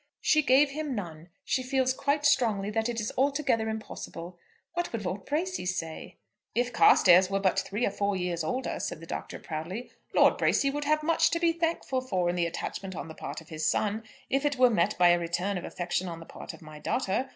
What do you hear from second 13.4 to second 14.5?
of his son, if